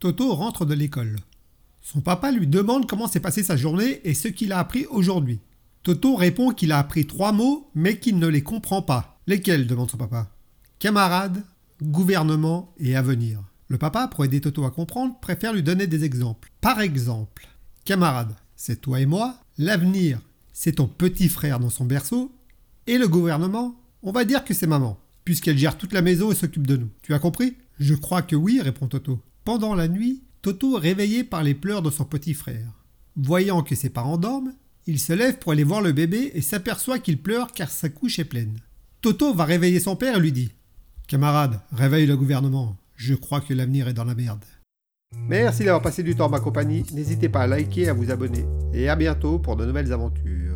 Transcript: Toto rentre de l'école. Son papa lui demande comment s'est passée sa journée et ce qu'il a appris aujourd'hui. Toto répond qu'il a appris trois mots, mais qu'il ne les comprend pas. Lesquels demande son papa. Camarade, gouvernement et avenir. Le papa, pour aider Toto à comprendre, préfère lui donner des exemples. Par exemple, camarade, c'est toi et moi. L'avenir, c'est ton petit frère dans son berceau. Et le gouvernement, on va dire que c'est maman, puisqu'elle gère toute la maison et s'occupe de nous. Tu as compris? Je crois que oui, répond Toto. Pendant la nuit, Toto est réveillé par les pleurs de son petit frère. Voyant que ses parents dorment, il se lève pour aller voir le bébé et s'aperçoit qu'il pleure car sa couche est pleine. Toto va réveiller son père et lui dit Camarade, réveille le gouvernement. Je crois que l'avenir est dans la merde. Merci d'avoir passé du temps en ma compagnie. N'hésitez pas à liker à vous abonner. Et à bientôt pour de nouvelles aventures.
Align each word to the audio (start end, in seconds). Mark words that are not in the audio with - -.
Toto 0.00 0.32
rentre 0.32 0.64
de 0.64 0.74
l'école. 0.74 1.16
Son 1.80 2.00
papa 2.00 2.30
lui 2.30 2.46
demande 2.46 2.88
comment 2.88 3.08
s'est 3.08 3.18
passée 3.18 3.42
sa 3.42 3.56
journée 3.56 4.00
et 4.04 4.14
ce 4.14 4.28
qu'il 4.28 4.52
a 4.52 4.60
appris 4.60 4.86
aujourd'hui. 4.86 5.40
Toto 5.82 6.14
répond 6.14 6.52
qu'il 6.52 6.70
a 6.70 6.78
appris 6.78 7.04
trois 7.04 7.32
mots, 7.32 7.68
mais 7.74 7.98
qu'il 7.98 8.20
ne 8.20 8.28
les 8.28 8.44
comprend 8.44 8.80
pas. 8.80 9.20
Lesquels 9.26 9.66
demande 9.66 9.90
son 9.90 9.96
papa. 9.96 10.30
Camarade, 10.78 11.42
gouvernement 11.82 12.72
et 12.78 12.94
avenir. 12.94 13.42
Le 13.66 13.76
papa, 13.76 14.06
pour 14.06 14.24
aider 14.24 14.40
Toto 14.40 14.64
à 14.64 14.70
comprendre, 14.70 15.18
préfère 15.20 15.52
lui 15.52 15.64
donner 15.64 15.88
des 15.88 16.04
exemples. 16.04 16.52
Par 16.60 16.80
exemple, 16.80 17.48
camarade, 17.84 18.36
c'est 18.54 18.80
toi 18.80 19.00
et 19.00 19.06
moi. 19.06 19.34
L'avenir, 19.58 20.20
c'est 20.52 20.76
ton 20.76 20.86
petit 20.86 21.28
frère 21.28 21.58
dans 21.58 21.70
son 21.70 21.84
berceau. 21.84 22.30
Et 22.86 22.98
le 22.98 23.08
gouvernement, 23.08 23.74
on 24.04 24.12
va 24.12 24.24
dire 24.24 24.44
que 24.44 24.54
c'est 24.54 24.68
maman, 24.68 24.96
puisqu'elle 25.24 25.58
gère 25.58 25.76
toute 25.76 25.92
la 25.92 26.02
maison 26.02 26.30
et 26.30 26.36
s'occupe 26.36 26.68
de 26.68 26.76
nous. 26.76 26.88
Tu 27.02 27.14
as 27.14 27.18
compris? 27.18 27.56
Je 27.80 27.94
crois 27.94 28.22
que 28.22 28.36
oui, 28.36 28.60
répond 28.60 28.86
Toto. 28.86 29.20
Pendant 29.48 29.74
la 29.74 29.88
nuit, 29.88 30.24
Toto 30.42 30.76
est 30.76 30.80
réveillé 30.82 31.24
par 31.24 31.42
les 31.42 31.54
pleurs 31.54 31.80
de 31.80 31.88
son 31.88 32.04
petit 32.04 32.34
frère. 32.34 32.84
Voyant 33.16 33.62
que 33.62 33.74
ses 33.74 33.88
parents 33.88 34.18
dorment, 34.18 34.52
il 34.86 35.00
se 35.00 35.14
lève 35.14 35.38
pour 35.38 35.52
aller 35.52 35.64
voir 35.64 35.80
le 35.80 35.92
bébé 35.92 36.32
et 36.34 36.42
s'aperçoit 36.42 36.98
qu'il 36.98 37.16
pleure 37.16 37.52
car 37.52 37.70
sa 37.70 37.88
couche 37.88 38.18
est 38.18 38.26
pleine. 38.26 38.58
Toto 39.00 39.32
va 39.32 39.46
réveiller 39.46 39.80
son 39.80 39.96
père 39.96 40.18
et 40.18 40.20
lui 40.20 40.32
dit 40.32 40.52
Camarade, 41.06 41.60
réveille 41.72 42.04
le 42.04 42.18
gouvernement. 42.18 42.76
Je 42.94 43.14
crois 43.14 43.40
que 43.40 43.54
l'avenir 43.54 43.88
est 43.88 43.94
dans 43.94 44.04
la 44.04 44.14
merde. 44.14 44.44
Merci 45.16 45.64
d'avoir 45.64 45.80
passé 45.80 46.02
du 46.02 46.14
temps 46.14 46.26
en 46.26 46.28
ma 46.28 46.40
compagnie. 46.40 46.84
N'hésitez 46.92 47.30
pas 47.30 47.40
à 47.40 47.46
liker 47.46 47.88
à 47.88 47.94
vous 47.94 48.10
abonner. 48.10 48.44
Et 48.74 48.90
à 48.90 48.96
bientôt 48.96 49.38
pour 49.38 49.56
de 49.56 49.64
nouvelles 49.64 49.94
aventures. 49.94 50.47